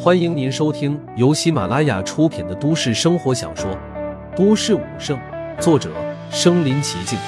[0.00, 3.68] 欢迎您收听由喜马拉雅出品的都市生活小说
[4.36, 5.18] 《都市武圣》，
[5.60, 5.92] 作者：
[6.30, 7.18] 身临其境，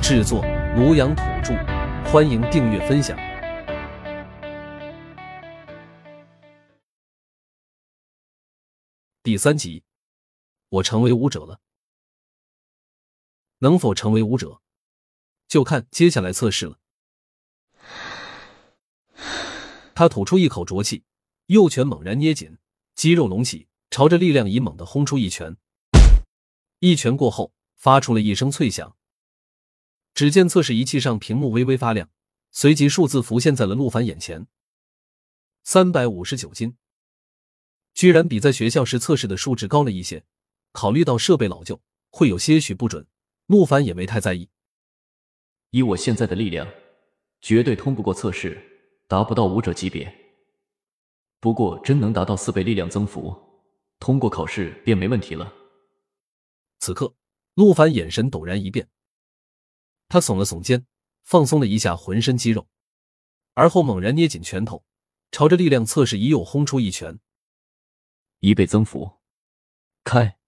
[0.00, 0.42] 制作：
[0.74, 1.52] 庐阳土著。
[2.10, 3.14] 欢迎订阅分享。
[9.22, 9.84] 第三集，
[10.70, 11.60] 我成为武者了。
[13.58, 14.62] 能否成为武者，
[15.46, 16.78] 就看接下来测试了。
[19.94, 21.04] 他吐出一口浊气，
[21.48, 22.58] 右拳猛然捏紧，
[22.94, 25.56] 肌肉隆起，朝着力量仪猛地轰出一拳。
[26.80, 28.94] 一拳过后，发出了一声脆响。
[30.12, 32.10] 只见测试仪器上屏幕微微发亮，
[32.50, 34.46] 随即数字浮现在了陆凡眼前：
[35.64, 36.76] 三百五十九斤，
[37.94, 40.24] 居然比在学校时测试的数值高了一些。
[40.72, 41.80] 考虑到设备老旧，
[42.10, 43.06] 会有些许不准，
[43.46, 44.50] 陆凡也没太在意。
[45.70, 46.68] 以我现在的力量，
[47.40, 48.62] 绝对通不过测试。
[49.06, 50.27] 达不到武者级别，
[51.40, 53.36] 不过真能达到四倍力量增幅，
[54.00, 55.52] 通过考试便没问题了。
[56.80, 57.14] 此刻，
[57.54, 58.88] 陆凡眼神陡然一变，
[60.08, 60.86] 他耸了耸肩，
[61.24, 62.66] 放松了一下浑身肌肉，
[63.54, 64.84] 而后猛然捏紧拳头，
[65.30, 67.18] 朝着力量测试仪又轰出一拳。
[68.40, 69.10] 一倍增幅，
[70.04, 70.38] 开！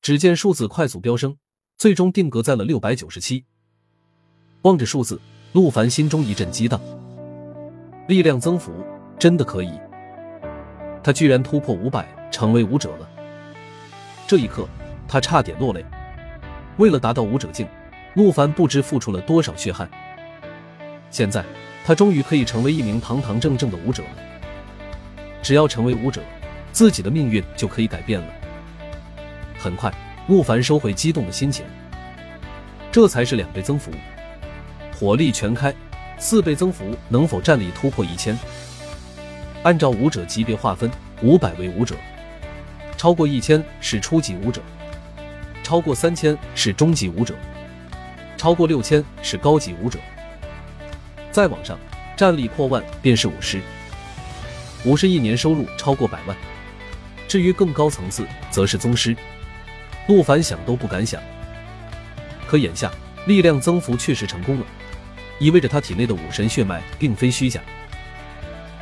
[0.00, 1.38] 只见数字快速飙升，
[1.76, 3.46] 最终定格在了六百九十七。
[4.62, 5.20] 望着数字，
[5.52, 6.80] 陆凡心中一阵激荡。
[8.08, 8.72] 力量增幅
[9.22, 9.70] 真的可以，
[11.00, 13.08] 他居然突破五百，成为武者了。
[14.26, 14.66] 这一刻，
[15.06, 15.86] 他差点落泪。
[16.76, 17.68] 为了达到武者境，
[18.14, 19.88] 陆凡不知付出了多少血汗。
[21.08, 21.44] 现在，
[21.84, 24.08] 他终于可以成为一名堂堂正正的武者了。
[25.40, 26.20] 只要成为武者，
[26.72, 28.26] 自己的命运就可以改变了。
[29.56, 29.94] 很快，
[30.26, 31.64] 陆凡收回激动的心情。
[32.90, 33.92] 这才是两倍增幅，
[34.98, 35.72] 火力全开。
[36.18, 38.36] 四倍增幅能否战力突破一千？
[39.62, 40.90] 按照武者级别划分，
[41.22, 41.94] 五百为武者，
[42.96, 44.60] 超过一千是初级武者，
[45.62, 47.34] 超过三千是中级武者，
[48.36, 49.98] 超过六千是高级武者。
[51.30, 51.78] 再往上，
[52.16, 53.60] 战力破万便是武师，
[54.84, 56.36] 武师一年收入超过百万。
[57.28, 59.16] 至于更高层次，则是宗师。
[60.08, 61.22] 陆凡想都不敢想。
[62.46, 62.90] 可眼下
[63.26, 64.66] 力量增幅确实成功了。
[65.38, 67.60] 意味着他体内的武神血脉并非虚假，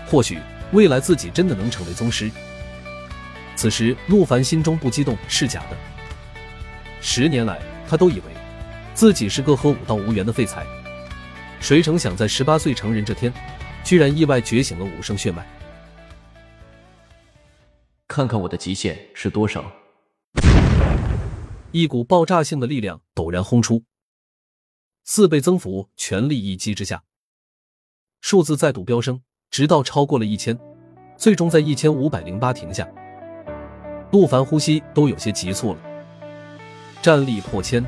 [0.07, 0.39] 或许
[0.73, 2.31] 未来自己真的能成为宗师。
[3.57, 5.77] 此时，陆凡心中不激动是假的。
[7.01, 8.33] 十年来，他都以为
[8.95, 10.65] 自己是个和武道无缘的废材，
[11.61, 13.33] 谁成想在十八岁成人这天，
[13.85, 15.47] 居然意外觉醒了武圣血脉。
[18.07, 19.71] 看看我的极限是多少！
[21.71, 23.85] 一股爆炸性的力量陡然轰出。
[25.05, 27.03] 四倍增幅，全力一击之下，
[28.21, 30.57] 数字再度飙升，直到超过了一千，
[31.17, 32.87] 最终在一千五百零八停下。
[34.13, 35.79] 陆凡呼吸都有些急促了。
[37.03, 37.85] 战力破千，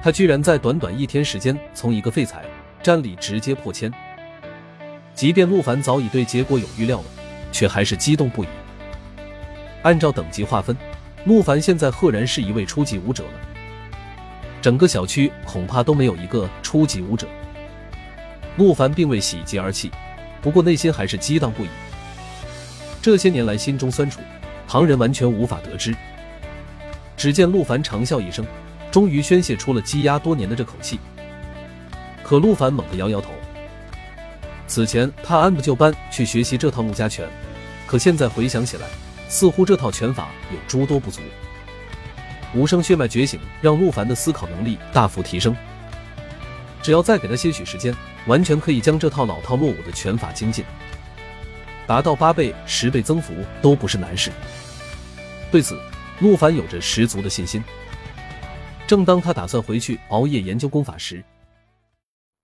[0.00, 2.44] 他居然在短短一天时间从一个废材，
[2.80, 3.92] 战力直接破千。
[5.14, 7.04] 即便陆凡早已对结果有预料了，
[7.50, 8.48] 却还是激动不已。
[9.82, 10.76] 按照等级划分，
[11.24, 13.30] 陆凡现在赫然是一位初级武者了。
[14.62, 17.26] 整个小区恐怕都没有一个初级武者。
[18.56, 19.90] 陆凡并未喜极而泣，
[20.46, 21.68] 不过内心还是激荡不已。
[23.02, 24.20] 这些年来心中酸楚，
[24.68, 25.92] 旁人完全无法得知。
[27.16, 28.46] 只见陆凡长啸一声，
[28.88, 31.00] 终于宣泄出了积压多年的这口气。
[32.22, 33.30] 可陆凡猛地摇摇头。
[34.68, 37.28] 此前他按部就班去学习这套陆家拳，
[37.84, 38.86] 可现在回想起来，
[39.28, 41.20] 似乎这套拳法有诸多不足。
[42.54, 45.56] 无声血脉觉醒，让陆凡的思考能力大幅提升。
[46.80, 47.92] 只要再给他些许时间，
[48.26, 50.64] 完全可以将这套老套落伍的拳法精进，
[51.86, 54.32] 达到八倍、十倍增幅都不是难事。
[55.50, 55.80] 对此，
[56.20, 57.62] 陆凡有着十足的信心。
[58.86, 61.24] 正当他打算回去熬夜研究功法时，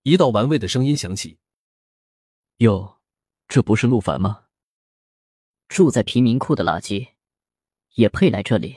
[0.02, 1.38] 一道玩味的声音响起
[2.58, 2.98] ：“哟，
[3.48, 4.44] 这不是陆凡吗？
[5.68, 7.08] 住在贫民窟的垃圾，
[7.94, 8.76] 也配来这里？”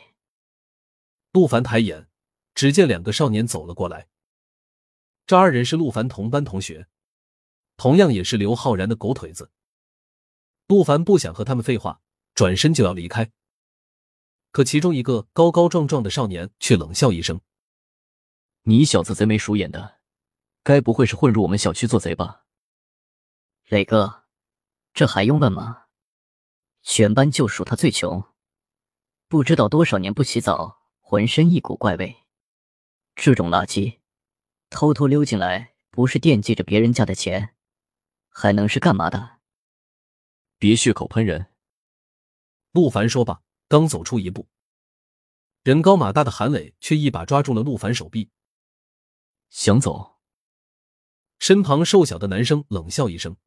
[1.34, 2.08] 陆凡抬眼，
[2.54, 4.08] 只见两个少年走了过来。
[5.26, 6.88] 这二人是陆凡同班同学，
[7.78, 9.52] 同样也是刘浩然的狗腿子。
[10.68, 12.02] 陆凡不想和他们废话，
[12.34, 13.32] 转身就要离开。
[14.52, 17.42] 可其中一个高高壮壮的少年却冷笑一声
[18.64, 20.00] ：“你小子贼眉鼠眼的，
[20.64, 22.46] 该不会是混入我们小区做贼吧？”
[23.70, 24.24] 磊哥，
[24.94, 25.84] 这还用问吗？
[26.82, 28.24] 全班就数他最穷，
[29.28, 30.82] 不知道多少年不洗澡。
[31.08, 32.24] 浑身一股怪味，
[33.14, 34.00] 这种垃圾
[34.72, 37.55] 偷偷溜进来，不是惦记着别人家的钱，
[38.38, 39.40] 还能是干嘛的？
[40.58, 41.54] 别血口喷人。
[42.74, 44.50] 陆凡说罢，刚走出一步，
[45.64, 48.30] 人高马大的韩磊却一把抓住了陆凡手臂，
[49.50, 50.18] 想走。
[51.40, 53.38] 身旁瘦小的男生冷笑一声：“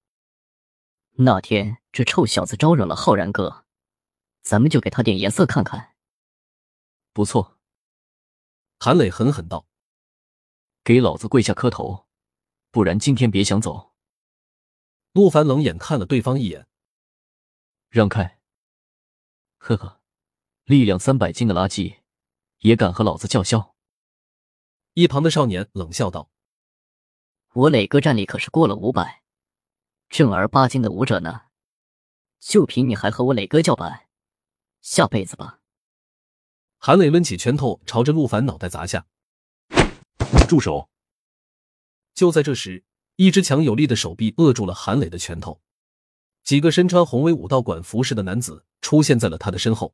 [1.20, 3.66] 那天这臭小子招惹了浩然哥，
[4.40, 5.96] 咱们就给他点颜色看看。”
[7.12, 7.58] 不错，
[8.80, 9.68] 韩磊狠狠道
[10.82, 12.06] ：“给老子跪下磕头，
[12.70, 13.87] 不然今天别想走。”
[15.12, 16.66] 陆凡冷眼看了对方一眼，
[17.88, 18.40] 让开。
[19.56, 20.00] 呵呵，
[20.64, 21.98] 力量三百斤的垃圾，
[22.58, 23.74] 也敢和老子叫嚣？
[24.94, 26.30] 一旁的少年冷笑道
[27.54, 29.22] ：“我磊哥战力可是过了五百，
[30.08, 31.46] 正儿八经的武者呢。
[32.38, 34.08] 就凭你还和我磊哥叫板？
[34.80, 35.60] 下辈子吧！”
[36.78, 39.06] 韩磊抡起拳头朝着陆凡脑袋砸下，
[40.48, 40.88] 住手！
[42.14, 42.84] 就在这时，
[43.20, 45.60] 一只强有力的手臂扼住了韩磊的拳头。
[46.44, 49.92] 几个身穿宏威武道馆服饰的男子出现在了他的身后。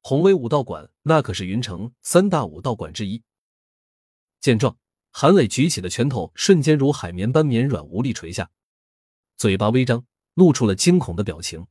[0.00, 3.22] 宏威武道馆那可是云城三大武道馆之一。
[4.40, 4.76] 见状，
[5.12, 8.50] 韩磊举起的拳头瞬间如海绵般绵软无力垂下，
[9.36, 10.04] 嘴巴微张，
[10.34, 11.68] 露出了惊恐的表情。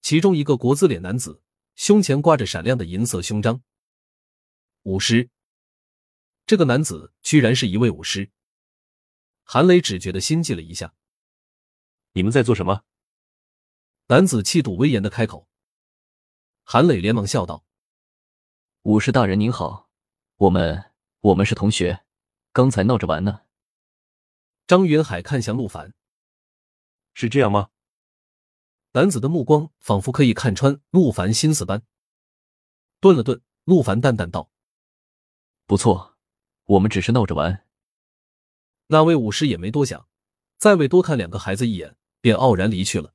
[0.00, 1.42] 其中一个国字脸男子。
[1.76, 3.62] 胸前挂着闪亮的银色胸章，
[4.82, 5.30] 武师。
[6.44, 8.30] 这个男子居然是一位武师。
[9.52, 10.94] 韩磊只觉得心悸了一下。
[12.12, 12.84] 你们在做什么？
[14.06, 15.48] 男子气度威严的开口。
[16.62, 17.64] 韩磊连忙笑道
[18.82, 19.90] ：“武士大人您好，
[20.36, 22.04] 我们我们是同学，
[22.52, 23.40] 刚才闹着玩呢。”
[24.68, 25.94] 张云海看向陆凡
[27.12, 27.70] ：“是这样吗？”
[28.94, 31.82] 男子的目光仿佛可以看穿陆凡心思般，
[33.00, 34.52] 顿了顿，陆凡淡淡道
[35.66, 36.16] ：“不错，
[36.66, 37.66] 我们只是闹着玩。”
[38.92, 40.08] 那位武师也没多想，
[40.58, 43.14] 再未多看两个孩子一眼，便傲然离去了。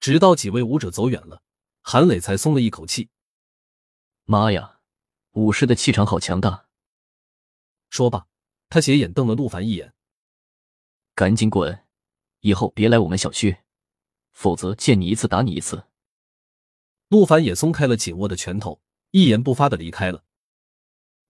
[0.00, 1.44] 直到几位武者走远了，
[1.80, 3.08] 韩磊才松了一口气。
[4.24, 4.80] 妈呀，
[5.34, 6.66] 武师的气场好强大！
[7.88, 8.26] 说罢，
[8.68, 9.94] 他斜眼瞪了陆凡一眼
[11.14, 11.86] ：“赶紧滚，
[12.40, 13.58] 以后别来我们小区。”
[14.34, 15.84] 否则，见你一次打你一次。
[17.08, 18.82] 陆凡也松开了紧握的拳头，
[19.12, 20.24] 一言不发的离开了。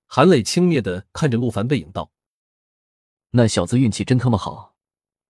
[0.07, 2.11] 韩磊轻蔑的看着陆凡背影道
[3.31, 4.75] ：“那小子运气真他妈好，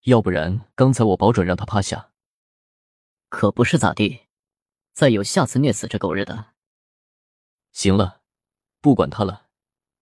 [0.04, 2.10] 要不然刚才我保准让他趴下。
[3.28, 4.26] 可不是咋地，
[4.92, 6.52] 再有下次虐死这狗日的。”
[7.72, 8.22] 行了，
[8.80, 9.48] 不管他了，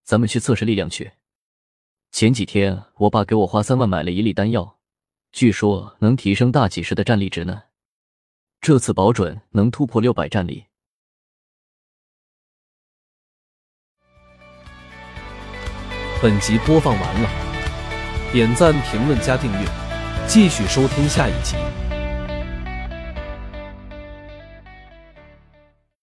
[0.05, 1.13] 咱们去测试力量去。
[2.13, 4.79] 前几天我爸给我花三万买了一粒丹药。
[5.33, 7.65] 据说能提升大几十的战力值呢，
[8.61, 10.67] 这次保准能突破六百战力。
[16.23, 17.46] 本集播放完了，
[18.37, 19.59] 点赞、评论、加订阅，
[20.27, 21.57] 继续收听下一集。